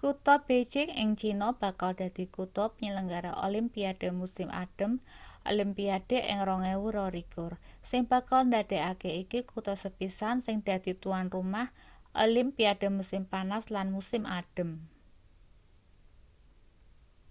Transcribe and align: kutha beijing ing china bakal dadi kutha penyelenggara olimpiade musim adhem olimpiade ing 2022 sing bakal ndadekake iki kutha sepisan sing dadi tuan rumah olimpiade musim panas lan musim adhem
kutha 0.00 0.34
beijing 0.46 0.88
ing 1.02 1.08
china 1.20 1.48
bakal 1.62 1.90
dadi 2.00 2.24
kutha 2.36 2.64
penyelenggara 2.74 3.32
olimpiade 3.46 4.08
musim 4.20 4.48
adhem 4.62 4.92
olimpiade 5.50 6.18
ing 6.32 6.38
2022 6.48 7.90
sing 7.90 8.02
bakal 8.12 8.40
ndadekake 8.48 9.10
iki 9.22 9.38
kutha 9.50 9.74
sepisan 9.82 10.36
sing 10.44 10.56
dadi 10.68 10.92
tuan 11.02 11.26
rumah 11.34 11.68
olimpiade 12.24 12.88
musim 12.98 13.22
panas 13.32 13.64
lan 13.74 13.86
musim 13.96 14.22
adhem 14.38 14.70